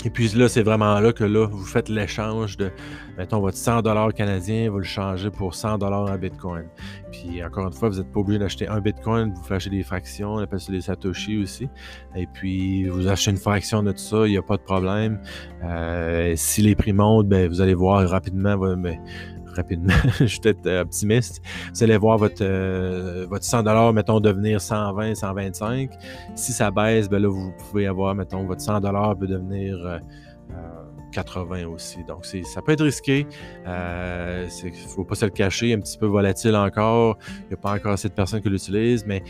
Et 0.04 0.10
puis 0.10 0.28
là, 0.30 0.48
c'est 0.48 0.64
vraiment 0.64 1.00
là 1.00 1.14
que 1.14 1.24
là, 1.24 1.46
vous 1.46 1.64
faites 1.64 1.90
l'échange 1.90 2.58
de, 2.58 2.72
mettons, 3.18 3.40
votre 3.40 3.58
100 3.58 3.82
canadien, 4.14 4.70
vous 4.70 4.80
le 4.80 4.84
changez 4.84 5.30
pour 5.30 5.54
100 5.54 5.82
en 5.82 6.18
Bitcoin. 6.18 6.66
Puis 7.12 7.44
encore 7.44 7.68
une 7.68 7.74
fois, 7.74 7.90
vous 7.90 7.98
n'êtes 7.98 8.12
pas 8.12 8.20
obligé 8.20 8.40
d'acheter 8.40 8.68
un 8.68 8.80
Bitcoin, 8.80 9.34
vous 9.34 9.44
flashez 9.44 9.70
des 9.70 9.84
fractions, 9.84 10.34
on 10.34 10.40
appelle 10.40 10.60
ça 10.60 10.72
des 10.72 10.82
Satoshi 10.82 11.38
aussi. 11.38 11.70
Et 12.16 12.26
puis, 12.26 12.86
vous 12.86 13.08
achetez 13.08 13.32
une 13.32 13.38
fraction 13.38 13.84
de 13.84 13.92
tout 13.92 13.98
ça, 14.00 14.26
il 14.26 14.32
n'y 14.32 14.38
a 14.38 14.42
pas 14.42 14.58
de 14.58 14.64
problème. 14.64 15.22
Euh, 15.64 16.34
si 16.36 16.62
les 16.62 16.76
prix 16.76 16.94
montent, 16.94 17.28
ben, 17.28 17.48
vous 17.48 17.62
allez 17.62 17.76
voir 17.76 18.08
rapidement, 18.10 18.58
ben, 18.58 19.00
rapidement, 19.56 19.94
je 20.20 20.26
suis 20.26 20.40
peut-être 20.40 20.68
optimiste. 20.82 21.42
Vous 21.74 21.84
allez 21.84 21.98
voir 21.98 22.18
votre, 22.18 22.44
votre 23.26 23.46
100 23.46 23.94
mettons, 23.94 24.20
devenir 24.20 24.62
120, 24.62 25.16
125. 25.16 25.92
Si 26.36 26.52
ça 26.52 26.72
baisse, 26.72 27.10
ben 27.10 27.22
là, 27.22 27.30
vous 27.30 27.54
pouvez 27.58 27.88
avoir, 27.88 28.16
mettons, 28.16 28.46
votre 28.46 28.62
100 28.62 28.82
peut 29.16 29.28
devenir 29.28 30.00
80 31.12 31.68
aussi. 31.68 32.04
Donc, 32.06 32.26
ça 32.26 32.62
peut 32.62 32.72
être 32.72 32.84
risqué. 32.84 33.28
Il 33.66 33.72
ne 33.72 34.72
faut 34.88 35.04
pas 35.04 35.16
se 35.16 35.26
le 35.26 35.32
cacher. 35.32 35.74
Un 35.74 35.80
petit 35.80 35.98
peu 35.98 36.08
volatile 36.08 36.56
encore. 36.56 37.18
Il 37.28 37.48
n'y 37.50 37.54
a 37.54 37.58
pas 37.58 37.74
encore 37.74 37.94
assez 37.94 38.10
de 38.10 38.14
personnes 38.14 38.42
qui 38.42 38.50
l'utilisent, 38.50 39.06
mais 39.06 39.24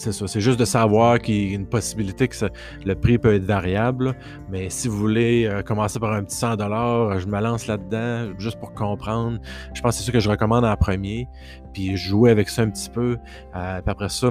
c'est 0.00 0.12
ça. 0.12 0.26
C'est 0.26 0.40
juste 0.40 0.58
de 0.58 0.64
savoir 0.64 1.18
qu'il 1.18 1.50
y 1.50 1.52
a 1.52 1.54
une 1.54 1.66
possibilité 1.66 2.26
que 2.26 2.46
le 2.86 2.94
prix 2.94 3.18
peut 3.18 3.34
être 3.34 3.44
variable. 3.44 4.16
Mais 4.50 4.70
si 4.70 4.88
vous 4.88 4.96
voulez 4.96 5.46
euh, 5.46 5.62
commencer 5.62 6.00
par 6.00 6.14
un 6.14 6.24
petit 6.24 6.36
100 6.36 6.56
je 6.56 7.26
me 7.26 7.40
lance 7.40 7.66
là-dedans 7.66 8.32
juste 8.38 8.58
pour 8.58 8.72
comprendre. 8.72 9.38
Je 9.74 9.82
pense 9.82 9.96
que 9.96 10.00
c'est 10.00 10.06
ça 10.06 10.12
que 10.12 10.20
je 10.20 10.30
recommande 10.30 10.64
en 10.64 10.74
premier. 10.76 11.28
Puis 11.74 11.98
jouer 11.98 12.30
avec 12.30 12.48
ça 12.48 12.62
un 12.62 12.70
petit 12.70 12.88
peu. 12.88 13.18
Euh, 13.54 13.80
puis 13.82 13.90
après 13.90 14.08
ça, 14.08 14.30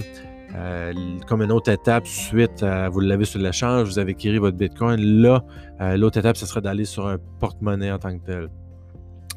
euh, 0.56 0.94
comme 1.28 1.44
une 1.44 1.52
autre 1.52 1.72
étape, 1.72 2.08
suite, 2.08 2.66
vous 2.92 3.00
l'avez 3.00 3.26
sur 3.26 3.40
l'échange, 3.40 3.88
vous 3.88 4.00
avez 4.00 4.14
acquis 4.14 4.36
votre 4.40 4.58
Bitcoin. 4.58 5.00
Là, 5.00 5.44
l'autre 5.96 6.18
étape, 6.18 6.36
ce 6.36 6.48
serait 6.48 6.62
d'aller 6.62 6.86
sur 6.86 7.08
un 7.08 7.18
porte-monnaie 7.40 7.92
en 7.92 8.00
tant 8.00 8.18
que 8.18 8.26
tel. 8.26 8.50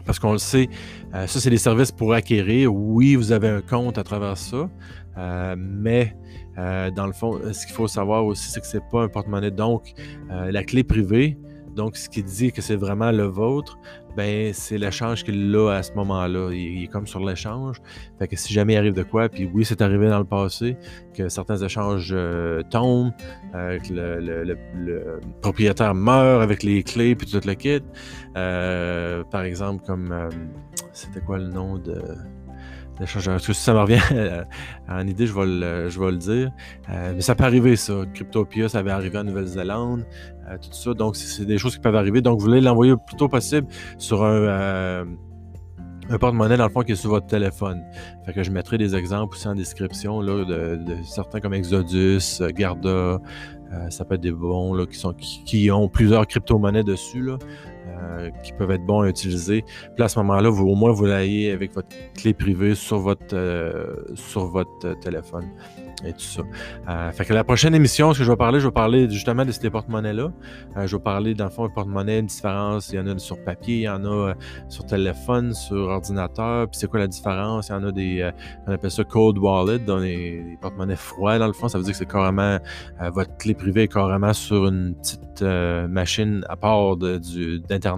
Parce 0.06 0.18
qu'on 0.18 0.32
le 0.32 0.38
sait, 0.38 0.68
ça, 1.12 1.26
c'est 1.26 1.50
des 1.50 1.58
services 1.58 1.92
pour 1.92 2.14
acquérir. 2.14 2.74
Oui, 2.74 3.14
vous 3.14 3.30
avez 3.30 3.48
un 3.48 3.60
compte 3.60 3.98
à 3.98 4.02
travers 4.02 4.36
ça, 4.36 4.68
mais 5.16 6.14
euh, 6.58 6.90
dans 6.90 7.06
le 7.06 7.12
fond, 7.12 7.40
ce 7.52 7.66
qu'il 7.66 7.74
faut 7.74 7.88
savoir 7.88 8.24
aussi, 8.24 8.50
c'est 8.50 8.60
que 8.60 8.66
ce 8.66 8.76
n'est 8.76 8.84
pas 8.90 9.02
un 9.02 9.08
porte-monnaie. 9.08 9.50
Donc, 9.50 9.92
euh, 10.30 10.50
la 10.50 10.64
clé 10.64 10.84
privée, 10.84 11.38
donc 11.74 11.96
ce 11.96 12.08
qui 12.08 12.22
dit 12.22 12.52
que 12.52 12.60
c'est 12.60 12.76
vraiment 12.76 13.10
le 13.10 13.24
vôtre, 13.24 13.78
ben 14.14 14.52
c'est 14.52 14.76
l'échange 14.76 15.24
qu'il 15.24 15.56
a 15.56 15.70
à 15.70 15.82
ce 15.82 15.94
moment-là. 15.94 16.50
Il, 16.52 16.84
est 16.84 16.86
comme 16.86 17.06
sur 17.06 17.24
l'échange. 17.24 17.80
Fait 18.18 18.28
que 18.28 18.36
si 18.36 18.52
jamais 18.52 18.74
il 18.74 18.76
arrive 18.76 18.92
de 18.92 19.02
quoi, 19.02 19.30
puis 19.30 19.48
oui, 19.50 19.64
c'est 19.64 19.80
arrivé 19.80 20.10
dans 20.10 20.18
le 20.18 20.26
passé, 20.26 20.76
que 21.14 21.30
certains 21.30 21.56
échanges 21.56 22.10
euh, 22.12 22.60
tombent, 22.68 23.12
que 23.54 23.90
le, 23.90 25.20
propriétaire 25.40 25.94
meurt 25.94 26.42
avec 26.42 26.62
les 26.62 26.82
clés 26.82 27.14
puis 27.14 27.26
tout 27.26 27.40
le 27.46 27.54
kit. 27.54 27.80
par 28.34 29.42
exemple, 29.44 29.82
comme 29.86 30.14
c'était 30.92 31.20
quoi 31.20 31.38
le 31.38 31.48
nom 31.48 31.78
de 31.78 32.02
si 33.06 33.54
ça 33.54 33.72
me 33.72 33.80
revient 33.80 34.00
en 34.88 35.06
idée, 35.06 35.26
je 35.26 35.32
vais 35.32 36.10
le, 36.10 36.16
dire. 36.16 36.50
Euh, 36.90 37.12
mais 37.14 37.20
ça 37.20 37.34
peut 37.34 37.44
arriver, 37.44 37.76
ça. 37.76 38.04
Cryptopia, 38.14 38.68
ça 38.68 38.78
avait 38.78 38.90
arrivé 38.90 39.18
en 39.18 39.24
Nouvelle-Zélande, 39.24 40.04
euh, 40.48 40.56
tout 40.58 40.72
ça. 40.72 40.94
Donc, 40.94 41.16
c'est 41.16 41.44
des 41.44 41.58
choses 41.58 41.74
qui 41.74 41.80
peuvent 41.80 41.96
arriver. 41.96 42.20
Donc, 42.20 42.38
vous 42.38 42.46
voulez 42.46 42.60
l'envoyer 42.60 42.92
le 42.92 42.98
plus 42.98 43.16
tôt 43.16 43.28
possible 43.28 43.66
sur 43.98 44.22
un, 44.24 44.34
euh, 44.34 45.04
un 46.10 46.18
porte-monnaie, 46.18 46.56
dans 46.56 46.66
le 46.66 46.72
fond, 46.72 46.82
qui 46.82 46.92
est 46.92 46.96
sur 46.96 47.10
votre 47.10 47.26
téléphone. 47.26 47.82
Fait 48.24 48.32
que 48.32 48.42
je 48.42 48.50
mettrai 48.50 48.78
des 48.78 48.94
exemples 48.94 49.36
aussi 49.36 49.48
en 49.48 49.54
description 49.54 50.20
là, 50.20 50.44
de, 50.44 50.96
certains 51.04 51.40
comme 51.40 51.54
Exodus, 51.54 52.42
Garda. 52.54 53.20
ça 53.88 54.04
peut 54.04 54.16
être 54.16 54.20
des 54.20 54.32
bons 54.32 54.74
là, 54.74 54.84
qui, 54.86 55.44
qui, 55.44 55.70
ont 55.70 55.88
plusieurs 55.88 56.26
crypto-monnaies 56.26 56.84
dessus. 56.84 57.22
Là. 57.22 57.38
Euh, 58.02 58.30
qui 58.42 58.52
peuvent 58.52 58.70
être 58.70 58.84
bons 58.84 59.02
à 59.02 59.08
utiliser. 59.08 59.64
Puis 59.94 60.04
à 60.04 60.08
ce 60.08 60.18
moment-là, 60.20 60.48
vous, 60.48 60.66
au 60.66 60.74
moins, 60.74 60.92
vous 60.92 61.06
l'ayez 61.06 61.52
avec 61.52 61.74
votre 61.74 61.88
clé 62.14 62.32
privée 62.34 62.74
sur 62.74 62.98
votre, 62.98 63.34
euh, 63.34 63.96
sur 64.14 64.46
votre 64.46 64.70
euh, 64.84 64.94
téléphone 64.94 65.44
et 66.04 66.12
tout 66.12 66.20
ça. 66.20 66.42
Euh, 66.88 67.12
fait 67.12 67.24
que 67.24 67.32
la 67.32 67.44
prochaine 67.44 67.76
émission, 67.76 68.12
ce 68.12 68.18
que 68.18 68.24
je 68.24 68.30
vais 68.30 68.36
parler, 68.36 68.58
je 68.58 68.66
vais 68.66 68.72
parler 68.72 69.08
justement 69.08 69.44
de 69.44 69.52
ces 69.52 69.70
porte-monnaies-là. 69.70 70.32
Je 70.84 70.96
vais 70.96 71.02
parler, 71.02 71.34
dans 71.34 71.44
le 71.44 71.50
fond, 71.50 71.68
porte-monnaie, 71.68 72.22
différence. 72.22 72.90
Il 72.92 72.96
y 72.96 72.98
en 72.98 73.06
a 73.06 73.16
sur 73.18 73.42
papier, 73.44 73.76
il 73.76 73.82
y 73.82 73.88
en 73.88 74.04
a 74.04 74.34
sur 74.68 74.84
téléphone, 74.84 75.54
sur 75.54 75.76
ordinateur. 75.76 76.68
Puis 76.68 76.80
c'est 76.80 76.88
quoi 76.88 76.98
la 76.98 77.06
différence? 77.06 77.68
Il 77.68 77.72
y 77.72 77.74
en 77.76 77.84
a 77.84 77.92
des, 77.92 78.30
on 78.66 78.72
appelle 78.72 78.90
ça 78.90 79.04
cold 79.04 79.38
wallet, 79.38 79.78
dans 79.78 79.98
les, 79.98 80.58
porte-monnaies 80.60 80.96
froids, 80.96 81.38
dans 81.38 81.46
le 81.46 81.52
fond. 81.52 81.68
Ça 81.68 81.78
veut 81.78 81.84
dire 81.84 81.92
que 81.92 81.98
c'est 81.98 82.10
carrément, 82.10 82.58
votre 83.12 83.36
clé 83.36 83.54
privée 83.54 83.82
est 83.82 83.92
carrément 83.92 84.32
sur 84.32 84.66
une 84.66 84.96
petite 84.96 85.42
machine 85.42 86.44
à 86.48 86.56
part 86.56 86.96
d'Internet. 86.96 87.91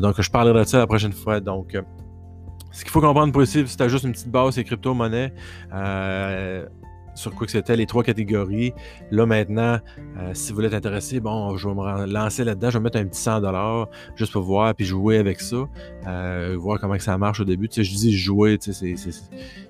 Donc, 0.00 0.20
je 0.20 0.30
parlerai 0.30 0.64
de 0.64 0.68
ça 0.68 0.78
la 0.78 0.86
prochaine 0.86 1.12
fois. 1.12 1.40
Donc, 1.40 1.76
ce 2.78 2.84
qu'il 2.84 2.92
faut 2.92 3.00
comprendre 3.00 3.32
pour 3.32 3.42
ici, 3.42 3.64
c'est 3.66 3.88
juste 3.88 4.04
une 4.04 4.12
petite 4.12 4.30
base, 4.30 4.54
c'est 4.54 4.64
crypto-monnaie. 4.64 5.32
Euh, 5.72 6.66
sur 7.18 7.34
quoi 7.34 7.46
que 7.46 7.52
c'était, 7.52 7.76
les 7.76 7.86
trois 7.86 8.02
catégories. 8.02 8.72
Là, 9.10 9.26
maintenant, 9.26 9.78
euh, 10.18 10.30
si 10.34 10.50
vous 10.50 10.56
voulez 10.56 10.74
intéressé, 10.74 11.20
bon, 11.20 11.56
je 11.56 11.68
vais 11.68 11.74
me 11.74 12.06
lancer 12.06 12.44
là-dedans, 12.44 12.70
je 12.70 12.78
vais 12.78 12.84
mettre 12.84 12.98
un 12.98 13.06
petit 13.06 13.20
100 13.20 13.42
juste 14.14 14.32
pour 14.32 14.42
voir, 14.42 14.74
puis 14.74 14.86
jouer 14.86 15.18
avec 15.18 15.40
ça, 15.40 15.56
euh, 16.06 16.56
voir 16.58 16.78
comment 16.80 16.96
que 16.96 17.02
ça 17.02 17.18
marche 17.18 17.40
au 17.40 17.44
début. 17.44 17.68
Tu 17.68 17.76
sais, 17.76 17.84
je 17.90 17.96
dis 17.96 18.16
jouer, 18.16 18.58
tu 18.58 18.72
sais, 18.72 18.94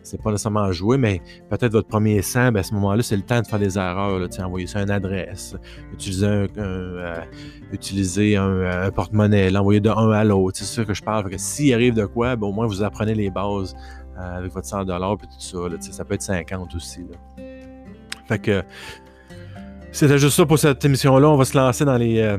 c'est 0.02 0.22
pas 0.22 0.30
nécessairement 0.30 0.70
jouer, 0.72 0.98
mais 0.98 1.22
peut-être 1.48 1.72
votre 1.72 1.88
premier 1.88 2.20
100, 2.22 2.52
ben, 2.52 2.60
à 2.60 2.62
ce 2.62 2.74
moment-là, 2.74 3.02
c'est 3.02 3.16
le 3.16 3.22
temps 3.22 3.40
de 3.40 3.46
faire 3.46 3.58
des 3.58 3.78
erreurs, 3.78 4.28
tu 4.28 4.36
sais, 4.36 4.42
envoyer 4.42 4.66
ça 4.66 4.80
à 4.80 4.82
une 4.82 4.90
adresse, 4.90 5.56
utiliser 5.92 6.26
un, 6.26 6.46
euh, 6.58 7.24
un, 8.86 8.90
porte-monnaie, 8.90 9.50
l'envoyer 9.50 9.80
de 9.80 9.90
un 9.90 10.10
à 10.10 10.24
l'autre, 10.24 10.58
c'est 10.58 10.64
ça 10.64 10.84
que 10.84 10.94
je 10.94 11.02
parle. 11.02 11.30
s'il 11.38 11.72
arrive 11.72 11.94
de 11.94 12.04
quoi, 12.04 12.36
ben, 12.36 12.46
au 12.46 12.52
moins 12.52 12.66
vous 12.66 12.82
apprenez 12.82 13.14
les 13.14 13.30
bases 13.30 13.74
avec 14.18 14.52
votre 14.52 14.66
100 14.66 14.82
et 14.82 14.86
tout 14.86 15.26
ça. 15.38 15.58
Là, 15.68 15.76
ça 15.80 16.04
peut 16.04 16.14
être 16.14 16.22
50 16.22 16.74
aussi. 16.74 17.00
Là. 17.00 17.44
Fait 18.26 18.38
que 18.38 18.62
c'était 19.90 20.18
juste 20.18 20.36
ça 20.36 20.44
pour 20.44 20.58
cette 20.58 20.84
émission-là. 20.84 21.28
On 21.28 21.36
va 21.36 21.44
se 21.44 21.56
lancer 21.56 21.84
dans 21.84 21.96
les, 21.96 22.20
euh, 22.20 22.36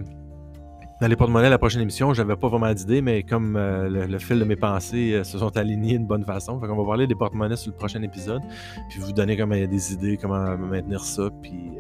dans 1.02 1.08
les 1.08 1.16
porte-monnaies 1.16 1.50
la 1.50 1.58
prochaine 1.58 1.82
émission. 1.82 2.14
J'avais 2.14 2.36
pas 2.36 2.48
vraiment 2.48 2.72
d'idée, 2.74 3.02
mais 3.02 3.24
comme 3.24 3.56
euh, 3.56 3.90
le, 4.08 4.20
fil 4.20 4.38
de 4.38 4.46
mes 4.46 4.56
pensées 4.56 5.14
euh, 5.14 5.24
se 5.24 5.40
sont 5.40 5.58
alignés 5.58 5.98
d'une 5.98 6.06
bonne 6.06 6.24
façon, 6.24 6.60
fait 6.60 6.68
qu'on 6.68 6.78
va 6.78 6.86
parler 6.86 7.08
des 7.08 7.16
porte-monnaies 7.16 7.56
sur 7.56 7.72
le 7.72 7.78
prochain 7.78 8.02
épisode. 8.04 8.42
Puis 8.90 9.00
vous 9.00 9.12
donner 9.12 9.36
comme 9.36 9.50
des 9.50 9.94
idées, 9.94 10.18
comment 10.18 10.58
maintenir 10.58 11.04
ça. 11.04 11.30
Puis 11.42 11.80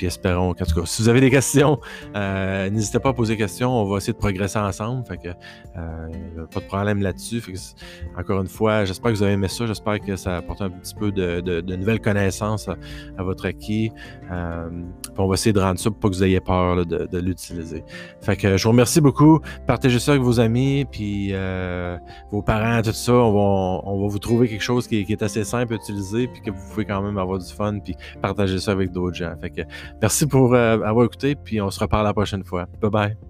puis 0.00 0.06
espérons 0.06 0.54
qu'en 0.54 0.64
tout 0.64 0.80
cas, 0.80 0.86
si 0.86 1.02
vous 1.02 1.10
avez 1.10 1.20
des 1.20 1.30
questions, 1.30 1.78
euh, 2.16 2.70
n'hésitez 2.70 2.98
pas 2.98 3.10
à 3.10 3.12
poser 3.12 3.34
des 3.34 3.42
questions. 3.42 3.70
On 3.70 3.84
va 3.84 3.98
essayer 3.98 4.14
de 4.14 4.18
progresser 4.18 4.58
ensemble. 4.58 5.04
Fait 5.06 5.18
que 5.18 5.28
euh, 5.28 6.46
pas 6.50 6.60
de 6.60 6.64
problème 6.64 7.02
là-dessus. 7.02 7.42
Encore 8.16 8.40
une 8.40 8.48
fois, 8.48 8.86
j'espère 8.86 9.12
que 9.12 9.18
vous 9.18 9.22
avez 9.22 9.34
aimé 9.34 9.48
ça. 9.48 9.66
J'espère 9.66 10.00
que 10.00 10.16
ça 10.16 10.38
apporte 10.38 10.62
un 10.62 10.70
petit 10.70 10.94
peu 10.94 11.12
de, 11.12 11.60
nouvelles 11.76 12.00
connaissances 12.00 12.66
à, 12.66 13.22
votre 13.22 13.44
acquis. 13.44 13.92
Euh, 14.32 14.70
on 15.18 15.28
va 15.28 15.34
essayer 15.34 15.52
de 15.52 15.60
rendre 15.60 15.78
ça 15.78 15.90
pour 15.90 16.00
pas 16.00 16.08
que 16.08 16.14
vous 16.14 16.24
ayez 16.24 16.40
peur 16.40 16.86
de, 16.86 17.18
l'utiliser. 17.18 17.84
Fait 18.22 18.36
que 18.36 18.56
je 18.56 18.62
vous 18.62 18.70
remercie 18.70 19.02
beaucoup. 19.02 19.40
Partagez 19.66 19.98
ça 19.98 20.12
avec 20.12 20.22
vos 20.22 20.40
amis, 20.40 20.86
puis 20.90 21.34
vos 22.30 22.40
parents, 22.40 22.80
tout 22.80 22.92
ça. 22.92 23.12
On 23.12 23.32
va, 23.34 23.82
on 23.84 24.00
va 24.00 24.08
vous 24.08 24.18
trouver 24.18 24.48
quelque 24.48 24.64
chose 24.64 24.88
qui, 24.88 25.04
qui, 25.04 25.12
est 25.12 25.22
assez 25.22 25.44
simple 25.44 25.74
à 25.74 25.76
utiliser, 25.76 26.26
puis 26.26 26.40
que 26.40 26.50
vous 26.50 26.70
pouvez 26.70 26.86
quand 26.86 27.02
même 27.02 27.18
avoir 27.18 27.38
du 27.38 27.52
fun, 27.52 27.78
puis 27.80 27.94
partager 28.22 28.58
ça 28.58 28.72
avec 28.72 28.92
d'autres 28.92 29.16
gens. 29.16 29.34
Fait 29.38 29.50
que 29.50 29.60
Merci 30.00 30.26
pour 30.26 30.54
euh, 30.54 30.80
avoir 30.82 31.04
écouté, 31.04 31.34
puis 31.34 31.60
on 31.60 31.70
se 31.70 31.80
reparle 31.80 32.04
la 32.04 32.12
prochaine 32.12 32.44
fois. 32.44 32.66
Bye 32.80 32.90
bye. 32.90 33.29